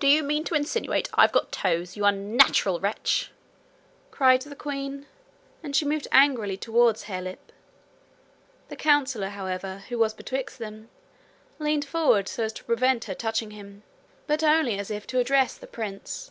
[0.00, 3.30] 'Do you mean to insinuate I've got toes, you unnatural wretch?'
[4.10, 5.04] cried the queen;
[5.62, 7.52] and she moved angrily towards Harelip.
[8.70, 10.88] The councillor, however, who was betwixt them,
[11.58, 13.82] leaned forward so as to prevent her touching him,
[14.26, 16.30] but only as if to address the prince.